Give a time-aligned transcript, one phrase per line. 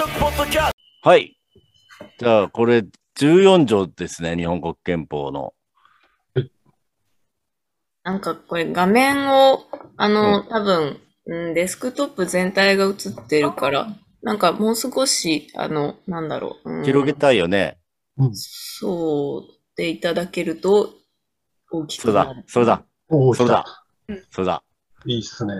[0.00, 0.72] トポッドキャス
[1.02, 1.36] トはい。
[2.18, 2.86] じゃあ、これ、
[3.18, 5.52] 14条ですね、日本国憲法の。
[8.02, 9.60] なんかこれ画面を、
[9.98, 13.88] あの、多分、うん、デスクトップ全体が映ってるから、
[14.22, 16.78] なんかもう少し、あの、なんだろう。
[16.78, 17.78] うん広げたいよね。
[18.32, 20.94] そうでいただけると
[21.70, 23.64] 大きそうくなる。、だそうだ、そうだ
[24.08, 24.62] 来た、そうだ。
[25.04, 25.52] いいっすね。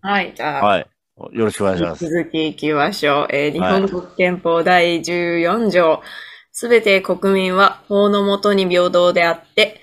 [0.00, 0.91] はい、じゃあ、はい。
[1.16, 2.04] よろしくお願いします。
[2.06, 3.28] 続きいきましょう。
[3.30, 6.02] えー日はい本国憲法第14条。
[6.52, 9.80] すべて国民は法の下に平等であって、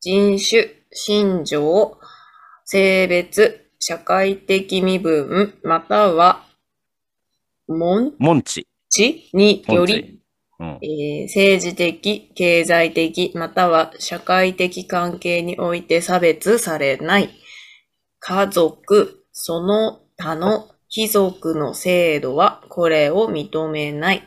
[0.00, 1.96] 人種、信条、
[2.64, 6.44] 性別、社会的身分、または、
[7.68, 8.66] 門モンチ。
[8.88, 10.20] 地により、。
[10.58, 10.78] うん。
[10.82, 17.30] えー政治的、経済的、または社会的関係において差別されない。
[18.18, 24.22] 家族、その他の貴族の制度はこれを認めない。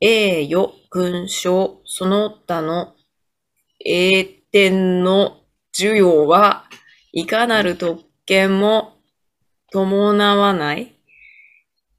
[0.00, 2.94] 栄誉、勲章、その他の
[3.84, 5.38] 栄典の
[5.72, 6.66] 授与は
[7.12, 8.92] いかなる特権も
[9.72, 10.94] 伴わない。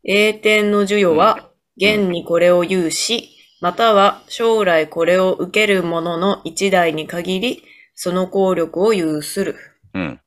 [0.06, 7.64] 栄典の授与は現にこれを有し、または将来これを受ける者の一代に限り、
[7.96, 9.58] その効力を有する。
[9.94, 10.22] うん。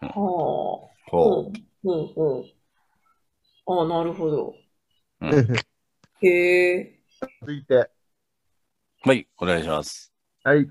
[0.00, 0.94] ほう。
[1.10, 2.44] ほうほう。
[3.66, 4.54] ああ、なるほど。
[5.20, 5.26] う。
[5.26, 5.56] うん
[6.22, 7.00] へえ。
[7.40, 7.90] 続いて、
[9.02, 10.12] はい、お願いします。
[10.42, 10.66] はい。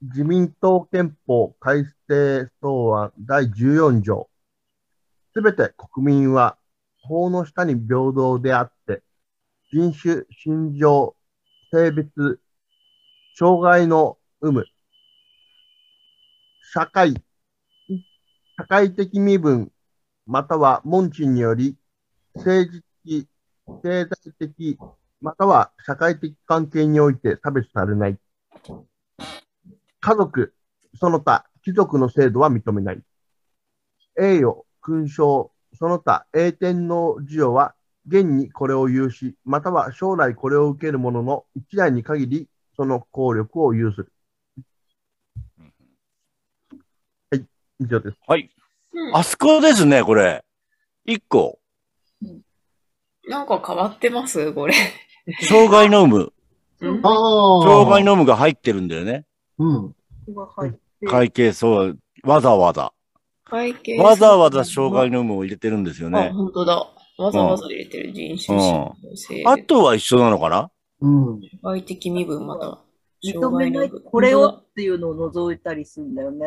[0.00, 4.30] 自民党憲法改正草案第14条。
[5.34, 6.56] すべて国民は
[7.02, 9.02] 法の下に平等であって、
[9.70, 11.14] 人種、信条、
[11.72, 12.40] 性別、
[13.36, 14.64] 障害の有無、
[16.72, 17.14] 社会、
[18.56, 19.70] 社会的身分、
[20.26, 21.76] または門地により、
[22.34, 23.28] 政治的、
[23.82, 24.78] 経済的、
[25.20, 28.18] または社会的関係において差別されない。
[30.00, 30.54] 家族、
[30.98, 33.02] その他、貴族の制度は認めない。
[34.20, 37.74] 栄誉、勲章、その他、栄典の授与は、
[38.06, 44.12] 現にこれを有し、または将来これを受ける者の一代に限り、その効力を有する。
[47.30, 47.46] はい、
[47.80, 48.16] 以上です。
[48.26, 48.50] はい。
[49.12, 50.44] あそこですね、これ。
[51.04, 51.58] 一個。
[53.28, 54.52] なんか変わってます？
[54.52, 54.74] これ。
[55.48, 56.32] 障害の有無。
[56.80, 59.24] 障害の有無が入ってるんだよね。
[59.58, 59.94] うん。
[61.06, 62.92] 会計そう、わざわざ。
[63.44, 66.30] 会計わざわざ障害の有無を入れてるんですよあ、ね。
[66.30, 66.90] 本当だ。
[67.16, 68.60] わざわざ入れてる人種、う
[69.12, 70.70] ん性あとは一緒なのかな？
[71.00, 71.40] うん。
[71.42, 72.80] 社会的身分、または。
[73.22, 76.46] 認めない、これをっていうのを除いたりするんだよね。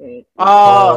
[0.00, 0.92] えーあ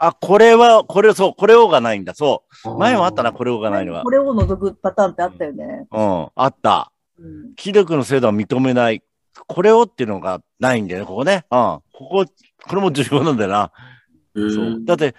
[0.00, 0.06] あ。
[0.06, 2.14] ああ、これは、これ、そう、これをがないんだ。
[2.14, 2.78] そう。
[2.78, 4.10] 前もあったな、これをがないのはこ。
[4.10, 5.86] れを除くパターンってあったよね。
[5.90, 6.92] うん、あった。
[7.18, 9.02] うん貴族の制度は認めない。
[9.46, 11.44] これをっていうのがないんだよね、ここね。
[11.50, 11.58] うん。
[11.58, 12.24] ここ、
[12.68, 13.72] これも重要なんだよな。
[14.34, 14.84] そう。
[14.84, 15.14] だって、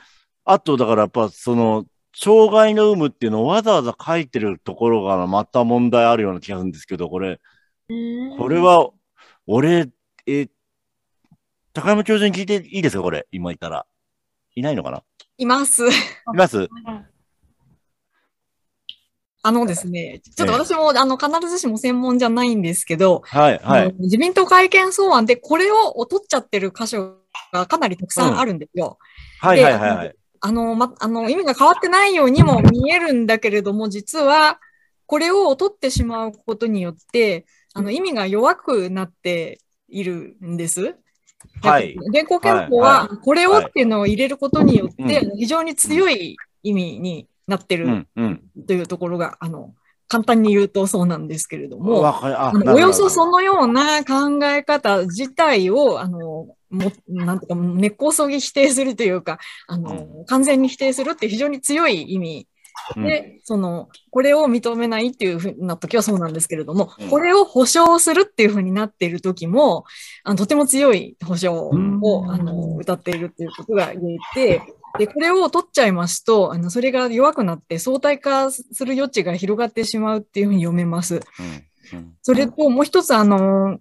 [0.45, 1.85] あと、だからやっぱ、その、
[2.15, 7.39] 障害の有無っていうのをわざわざ書いてるところがまた問題あるような気がするんですけど、これ、
[8.37, 8.89] これは、
[9.45, 9.89] 俺、
[10.25, 10.47] え、
[11.77, 13.85] 高山教授に聞いていいですかこれ、今いたら。
[14.55, 15.03] いないのかな？
[15.37, 15.85] います。
[15.85, 15.91] い
[16.33, 16.67] ます？
[19.43, 23.95] あのですね、ちょっと私も、あの、必ずしも専門じゃないんですけど、はい、はい。
[23.99, 27.17] 自民党改憲草案でこれを取っちゃってる箇所
[27.53, 28.97] がかなりたくさんあるんですよ。
[29.39, 30.15] はい、はい、はいはい。
[30.41, 34.59] あの、ま、あの、意味が変わってないようにも見えるんだけれども、実は、
[35.05, 37.45] これを取ってしまうことによって、
[37.75, 40.95] あの、意味が弱くなっているんです。
[41.61, 41.95] はい。
[42.09, 48.07] 現行憲法はこれをっていうのを入れることによって、はい非常に強い意味になってる。
[48.67, 49.73] というところが、あの、
[50.07, 52.01] 簡単に言うとそうなんですけれども、
[52.65, 56.19] およそそのような考え方自体を、あの、
[56.69, 62.56] も、なんていうか、根っこをそぎ否定するというか、あの、完全に否定するって非常に強い意味うん
[62.95, 67.09] で、その、これを認めないっていうふうな時はそうなんですけれども、うん。
[67.09, 69.85] これを保証するっていうふうになっている時も、
[70.23, 72.01] あのとても強い保証を、うん。
[72.31, 74.61] あの、歌っているっていうことが言えて、
[74.97, 81.21] で、これを取っちゃいますと、あの、それが弱くなって相対化する余地が広がってしまうっていうふうに読めます。
[82.21, 83.79] それと、もう一つ、あの、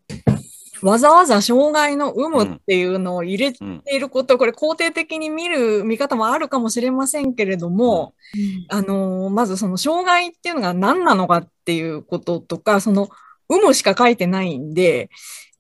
[0.83, 8.15] わざわざ障害の有無っていうのを入れうんていること、これ肯定的に見る見方もあるかもしれませんけれども、
[8.69, 13.09] あの、まずその障害っていうのが何なのかっていうこととか、その
[13.49, 15.11] 有無しか書いてないんで、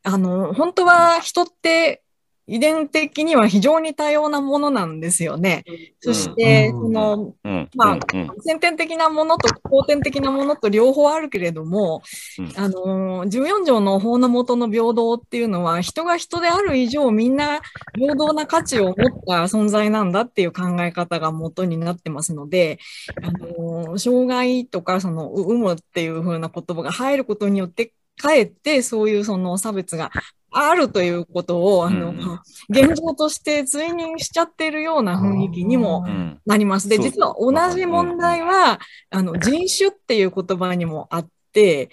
[0.02, 2.02] あの、本当は人って
[2.46, 5.64] 遺伝的には非常に多様なものなんですよね。
[6.00, 6.82] そして、うん。
[6.82, 7.68] その、うん。
[7.74, 7.98] まあ
[8.44, 12.02] 先天的なものと後天的なものと両方あるけれども、
[12.38, 12.52] うん。
[12.56, 17.60] あのー、14条の法の下の平等っていうのは、人が人である以上、みんな
[17.96, 18.94] 平等な価値を持っ
[19.26, 22.78] た存在なんだっていう考え方が元になってますので、
[23.22, 30.10] あのー障害とか、その、う有無っていう風な言葉が入ることによって、かえってそういうその差別が
[30.58, 36.40] あるということを、あの、うん現状として追認しちゃってるような雰囲気にもうん。
[36.46, 36.88] なります。
[36.88, 38.80] で、実は同じ問題は、
[39.10, 41.90] あの、人種っていう言葉にもあって、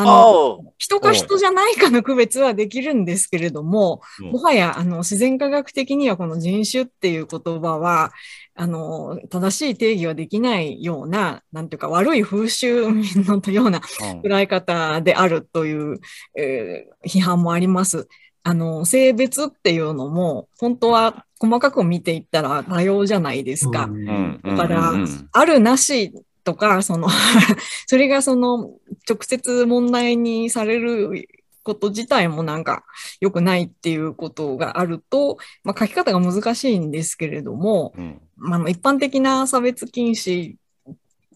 [0.00, 4.30] あの、人か人じゃないかの区別はできるんですけれども、うん。
[4.30, 8.12] もはや、あの、自然科学的にはこの人種っていう言葉は、
[8.54, 14.20] あの、正しい定義はできないような、なんていうか悪い風習のようなうん。
[14.20, 15.98] 捉え方であるという、
[16.36, 18.06] えー批判もあります。
[18.44, 23.84] あの、性別っていうのも、本当は細かく見ていったら多様じゃないですか。
[23.84, 24.40] うん。
[24.44, 24.92] だから
[25.32, 26.12] あるなし
[26.48, 27.08] とか、その、
[27.86, 28.70] それがその、
[29.06, 31.28] 直接問題にされる
[31.62, 32.84] こと自体もなんか
[33.20, 40.54] 良くないっていうことがあると、まあ、書き方が難しいんですけれども、うんまあ、一般的な差別禁止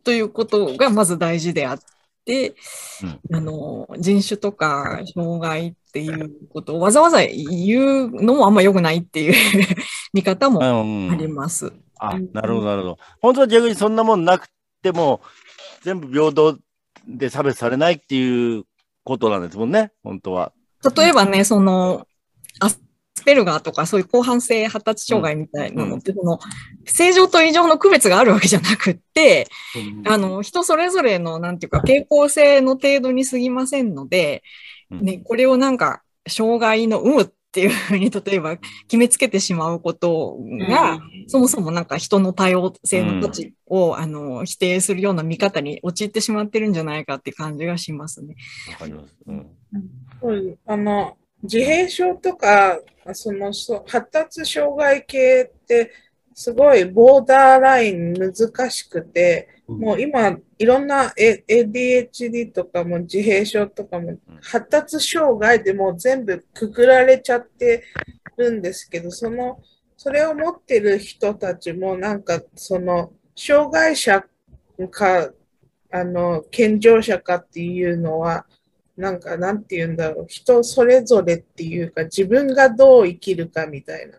[0.02, 1.78] ということがまず大事であっ
[2.24, 2.54] て、
[3.34, 9.34] あの、人種とか障害っていうことをわざわざ言うのもあんま良くないっていう
[10.14, 11.70] 見方もうんあります。
[11.98, 12.98] あ、なるほど、なるほど。
[13.20, 14.48] 本当は逆にそんなもんなく
[14.82, 15.20] ても、
[15.82, 16.58] 全部平等
[17.06, 18.64] で差別されないっていう
[19.04, 20.52] ことなんですもんね、本当は。
[20.96, 22.06] 例えばね、その、
[22.60, 22.80] アス
[23.24, 26.38] ペルガーとかそういう広範性発達障害みたいなのって、その、
[26.84, 29.48] 正常と異常の区別があるわけじゃなくって、
[30.06, 34.42] あの、人それぞれの、なんていうか、傾向性の程度に過ぎませんので、
[34.90, 35.04] うん。
[35.04, 40.38] ね、これをなんか、障害の有無っていうふうに、例えば決めつけてしまうこと
[40.70, 48.36] が、そもそもなんか人の多様性の価値を、あの、否定するような見方に陥ってしまってるんじゃないかって感じがしますね。
[48.70, 49.14] わかります。
[49.26, 49.50] うん。
[50.22, 52.78] うんあの自閉症とか
[53.12, 55.90] そのそ発達障害系って
[56.34, 67.84] すごいボーダーライン難しくて、もう今いろんな ADHD とかも自閉症とかも発達障害でもう全部くくられちゃって
[68.36, 69.60] るんですけど、その
[69.96, 74.24] それを持ってる人たちもなんかその障害者
[74.90, 75.30] か
[75.90, 78.46] あの健常者かっていうのは
[78.96, 80.26] なんか、なんて言うんだろう。
[80.28, 84.18] 人それぞれっていうか、自分がどう生きるかみたいな。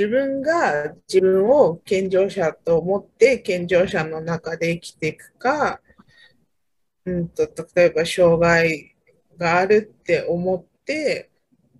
[0.00, 5.82] 自分が自分を健常者と思って、健常者の中で生きていくか、
[7.04, 8.96] うんと、例えば障害
[9.36, 11.28] があるって思って、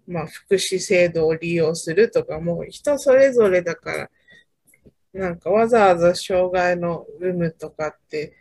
[0.06, 4.10] まあ、福祉制度を利用するとか、もう人それぞれだから、
[5.14, 8.36] なんかわざわざ障害の有無とかって、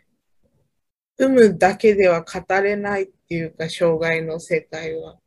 [1.18, 5.18] 有無だけでは語れないっていうか、障害の世界は。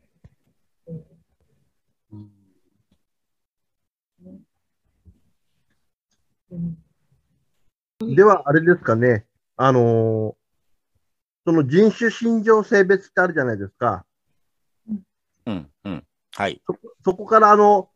[0.87, 1.13] うん
[7.99, 9.25] では、あれですかね。
[9.57, 10.43] あのー
[11.45, 14.05] その人種、心情、性別ってあるじゃないですか。
[15.45, 15.69] うん。
[15.83, 16.03] うん。
[16.35, 16.61] はい。
[16.65, 17.89] そこそこから、あの、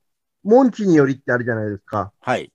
[0.44, 2.12] 門地によりってあるじゃないですか。
[2.20, 2.52] はい。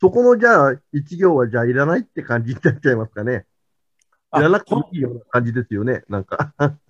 [0.00, 3.44] そこの、じゃあ、一行は、じゃあ、いらないって感じになっちゃいますかね。
[4.34, 6.04] いらなくてもいいような感じですよね。
[6.08, 6.54] なんか。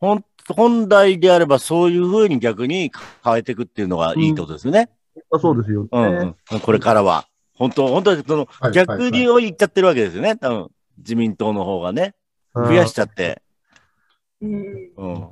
[0.00, 2.90] 本本来であればそういうふうに逆に
[3.24, 4.90] 変えていくっていうのがいいってことですよね。
[5.40, 5.88] そうですよね。
[5.92, 6.60] うん、うん。
[6.60, 7.28] これからは。
[7.54, 10.36] 本当、本当にそのはい逆にを言っちゃってるわけですよね。
[10.36, 10.68] 多分、
[10.98, 12.14] 自民党の方がね。
[12.54, 13.42] 増やしちゃって。
[14.40, 15.30] うんうん。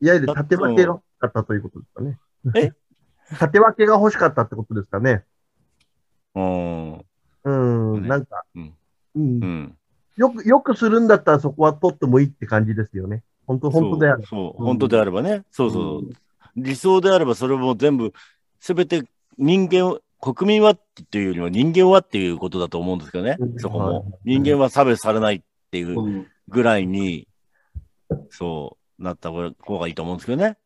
[0.00, 2.18] いわゆる縦分けが欲しかったということですかね。
[2.54, 2.72] え？
[3.38, 5.24] 縦分けが欲しかったってことですかね。
[6.34, 7.04] うん。
[7.44, 8.74] うん、ねなんか、うん
[9.16, 9.78] うんうん。
[10.16, 13.22] よく、よくするんだったらそこは取ってもいいって感じですよね。
[13.46, 14.22] 本当、本当である。
[14.24, 15.44] そうそう、うん本当であればね。
[15.50, 16.10] そうそう。
[16.56, 18.12] 理想であればそれも全部、
[18.60, 19.02] すべて
[19.36, 23.46] 人間を、国民はっていうよりは人間はっていうことだと思うんですけどねう。
[23.46, 24.18] んそこはいも。
[24.24, 27.28] 人間は差別されないっていううんぐらいに、
[28.30, 30.56] そう、なった方がいいと思うんですけどね。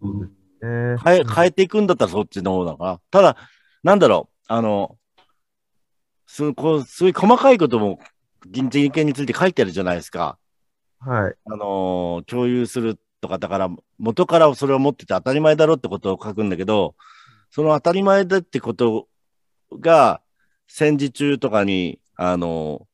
[0.00, 0.30] うん
[0.64, 3.00] え変え、変えていくんだったらそっちの方だから。
[3.10, 3.36] ただ、
[3.82, 4.96] なんだろう、あの、
[6.26, 7.98] すこうすごい細かいことも
[8.46, 10.38] 人人権について書いてあるじゃないですか。
[11.00, 11.34] はい。
[11.44, 16.94] あのー共有するとか、だから、元からそれを持ってて当たり前だろってことを書くんだけど、
[17.52, 19.06] その当たり前だってこと
[19.78, 20.20] が、
[20.66, 22.92] 戦時中とかに、あのー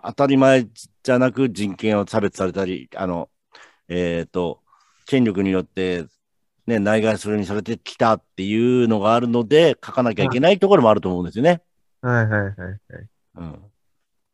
[0.00, 0.64] 当たり前
[1.02, 3.28] じゃなく人権を差別されたり、あの、
[3.88, 4.60] えっ、と、
[5.06, 6.06] 権力によって
[6.68, 11.62] ね、内外それにされてきたっていうのがあるので、書かなきゃいけないところもあると思うんですよね。
[12.00, 12.80] はいはいはいはい。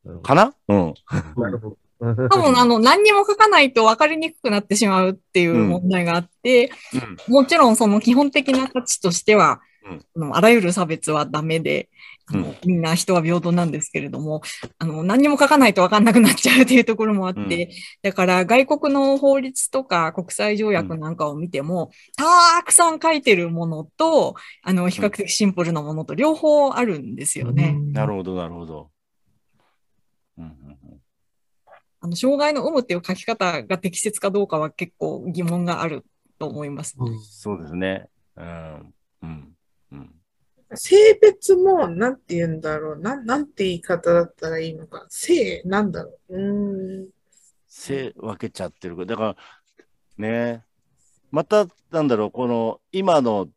[0.05, 0.23] うん。
[0.23, 0.55] かな？
[0.69, 0.95] うん。
[1.37, 1.79] なるほど。
[2.01, 6.71] 多分、あの、何にも書かないと分かりにくくなってしまうっていう問題があって、
[7.29, 9.61] もちろんその基本的な価値としては、
[10.17, 11.89] あのあらゆる差別はダメで、
[12.27, 12.57] あのうん。
[12.65, 14.41] みんな人は平等なんですけれども、
[14.79, 17.51] あの、何にも書かないと分かんなくなっちゃうっていうところもあって、うん。
[18.03, 27.79] だから外国の法律とか国際条約なんかを見ても、たくさん書いてるものと、あの、比較的シンプルなものと両方あるんですよね。
[27.93, 28.91] なるほど、なるほど。
[30.39, 30.84] うんうんうん
[32.05, 36.05] あの、障害の有無っていう書き方が適切かどうかは結構疑問がある
[36.39, 36.99] と思います。
[37.23, 38.11] そうですね。
[38.37, 38.95] うん。
[39.23, 39.57] うん。
[39.93, 40.15] うん。
[40.75, 42.99] 性別も、なんて言うんだろう。
[42.99, 45.07] なん、なんて言い方だったらいいのか。
[45.09, 46.37] 性、なんだろう。
[46.37, 47.09] うーん。
[47.67, 49.07] せ分けちゃってる。
[49.07, 49.37] だから、
[50.19, 50.63] ね。
[51.31, 53.49] また、なんだろう、この、今の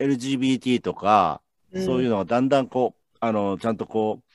[0.00, 1.42] LGBT とか、
[1.72, 4.27] そういうのがだんだんこう、あの、ちゃんとこう、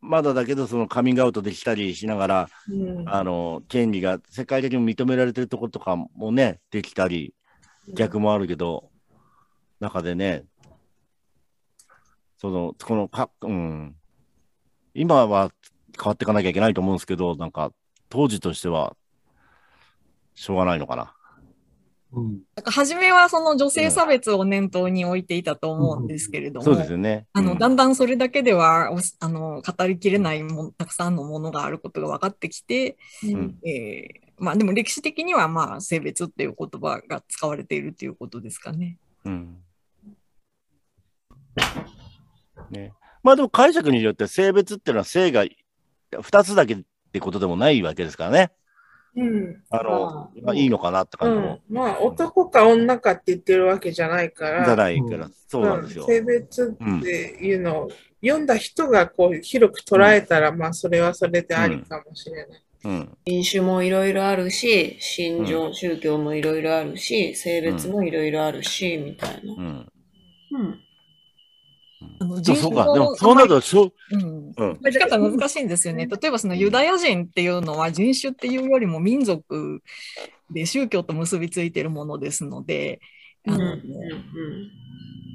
[0.00, 3.08] まだだけど、そのカミングアウトできたりしながら、うん。
[3.08, 7.34] あの、権利が世界的にも認められてるところとかもね、できたり、
[7.94, 8.90] 逆もあるけど、
[9.80, 10.44] 中でね、
[12.38, 13.96] その、このか、うん、
[14.94, 15.50] 今は
[15.98, 17.72] 変わっていかなきゃいけないと思うんですけど、なんか、
[18.08, 18.96] 当時としては、
[20.34, 21.14] しょうがないのかな。
[22.14, 27.26] うんだから初めはその女性差別を念頭に置いていたと思うんですけれども、そうですよね。
[27.32, 38.98] あの、うんだんだんそれだけでは、おあの、語りきれないもん、たくさんのものがあることが分かってきて、うんえーまあでも歴史的にはまあ性別っていう言葉が使われているっていうことですかね。
[39.24, 39.58] うん。
[42.70, 42.92] ね。
[43.22, 45.44] まあでも解釈によって性別っていうのは性が
[46.12, 48.52] 2つだけってことでもないわけですからね。
[49.16, 49.62] うん。
[49.70, 51.60] あの、あまあ、いいのかなってう感じもん。
[51.68, 54.64] まあ、男か女かって言ってるわけじゃないから。
[54.64, 56.14] じゃないから、そうなんですようん。
[56.14, 57.08] 性別って
[57.40, 57.88] いうのを
[58.22, 62.62] 読んだ人がこう広く捉えたら、まあそれはそれでありかもしれない。
[62.84, 63.18] うん。
[63.26, 69.54] 人種もいろいろあるし、信条、宗教もいろいろあるし、性別もいろいろあるし、みたいな。
[69.54, 69.86] うん。
[70.52, 70.83] うん。
[72.18, 72.92] そうか。
[72.92, 74.80] でもそうなると、しょうんうん。
[74.84, 76.06] 書き方難しいんですよね。
[76.06, 79.82] 例えばそのユダヤ人っていうのは人種っていうよりも民族
[80.50, 83.00] で宗教と結びついているものですので、
[83.46, 83.80] あのうん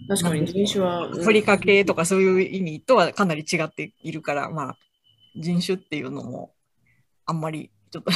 [0.09, 1.03] 確かに人種は。
[1.03, 4.77] アフリカ系とかそういう意味とはかなり違っているから、まあ、
[5.35, 6.51] 人種っていうのも
[7.25, 8.11] あんまりちょっと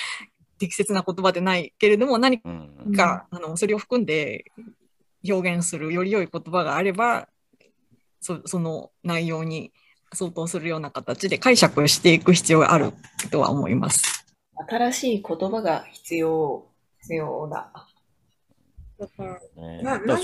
[0.58, 2.94] 適切な言葉でないけれども、何うん。
[2.96, 4.46] か、あのそれを含んで
[5.28, 7.28] 表現するより良い言葉があれば、
[8.24, 9.70] そその内容に
[10.14, 12.94] 相当するような形で解釈していく必要がある
[13.30, 14.24] とは思います。
[14.66, 16.66] 新しい言葉が必要、
[17.02, 17.70] 必要だ。
[18.98, 20.16] だから、ねななんか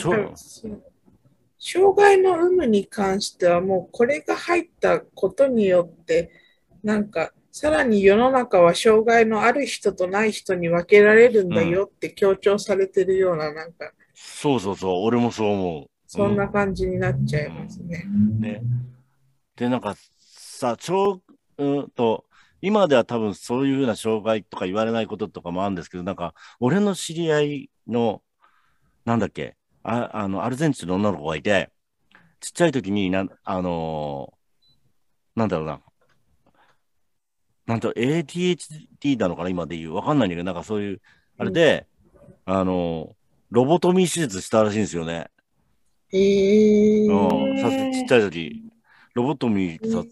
[1.58, 6.30] 障害の有無に関してはもうこれが入ったことによって
[6.82, 15.89] なんかさらに世の中は障害のある人とない人に分けられるんだよって強調されてるようななんかそうそうそう、俺もそう思う。
[16.12, 18.04] そんな感じになっちゃいますね。
[18.40, 18.62] ね。
[19.54, 21.22] で、なんかさ、ちょ
[21.56, 22.24] う、うんと、
[22.60, 28.22] 今では多分そういうふうな障害とか言われないこととかもあるんですけど、なんか、俺の知り合いの、
[29.04, 31.70] なんだっけ、ああの、アルゼンチンの女の子がいて、
[32.40, 34.40] ちっちゃい時になん、あのー
[35.36, 35.80] なんだろうな、
[37.66, 39.94] なんと ADHD なのかな、今で言う。
[39.94, 41.00] わかんないんだけど、なんかそういう、
[41.38, 41.86] あれで、
[42.46, 43.14] あのー
[43.50, 45.28] ロボトミー手術したらしいんですよね。
[46.12, 48.62] えー、うん、さすちっちゃい時、
[49.14, 50.10] ロボトミーさって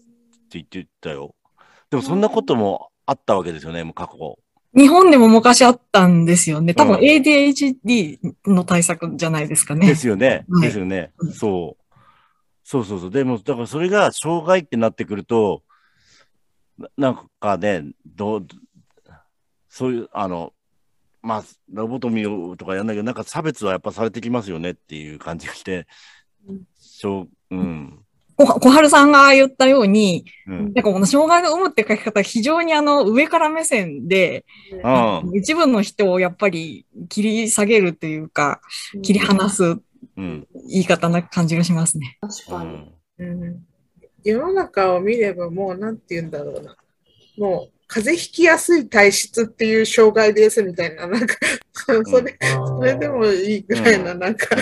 [0.51, 1.35] 言ってたよ。
[1.89, 4.37] でもそんなこともあったわけですよね、もう過去。
[4.75, 6.73] 日本でも昔あったんですよね。
[6.73, 9.87] 多分うん ADHD の対策じゃないですかね。
[9.87, 10.45] ですよね。
[10.49, 11.33] はいですよねうん。
[11.33, 11.95] そう。
[12.63, 13.11] そうそうそう。
[13.11, 15.63] でも、だからそれが障害ってなってくると、
[16.77, 18.47] ななんかね、どう、
[19.69, 20.53] そういう、あの、
[21.21, 25.87] まあ、ロボトミーとかやんないけど、なんか差別はやっぱされてきますよねっていう感じがして
[26.47, 27.99] うん、しょう、うん。
[28.35, 30.57] こ小春さんが言ったように、うん。
[30.57, 34.45] なんかこの障害の有無って書き方、非常にあの上から目線で、
[34.83, 35.31] うん。
[35.35, 38.61] 一部の人をやっぱり切り下げるというか、
[39.01, 40.47] 切り離すうん。
[40.69, 42.17] 言い方な感じがしますね。
[42.21, 42.69] う確かに。
[42.69, 42.93] ん。
[43.19, 43.65] うん
[44.23, 46.75] 世の中を見ればもうなんて言うんだろうな。
[47.37, 51.35] もう風邪ひきやすい体質っていう障害ですみたいな、なんか、
[51.73, 52.37] そそれ、
[52.77, 54.55] それでもいいぐらいな、なんか、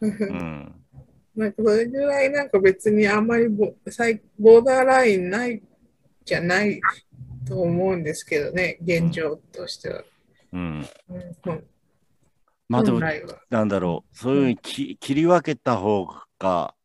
[0.00, 0.74] うん。
[1.36, 5.62] なんかそれぐらいなんか別にあんまりボ最ボーダーラインない
[6.24, 6.80] じゃない
[7.46, 10.02] と思うんですけどね、現状としては。
[10.52, 10.86] うん。
[11.08, 11.36] うん。
[11.46, 11.64] うん。
[12.68, 13.00] まあでも
[13.48, 16.04] なんだろう、そういうふうにき切り分けた方
[16.40, 16.79] がうん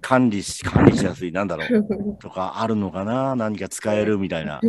[0.00, 3.36] 管理し、管理しやすい、なんだろう、 とかあるのかな？
[3.36, 4.60] 何か使えるみたいな。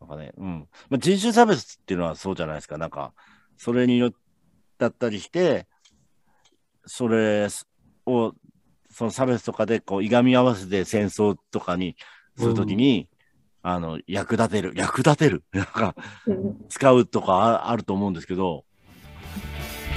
[0.00, 0.68] なんかね、うん。
[0.90, 2.78] まあ、人種差別っていうのはそうじゃないですか。
[2.78, 3.12] なんか、
[3.56, 4.12] それによ
[4.78, 5.66] だったりして、
[6.86, 7.48] それ
[8.06, 8.32] を、
[8.90, 11.96] その差別とかで、こう、いがみ合わせて戦争とかに
[12.36, 13.08] するときに、
[13.62, 15.96] あの、役立てる、役立てる、なんか、
[16.68, 18.64] 使うとかああると思うんですけど、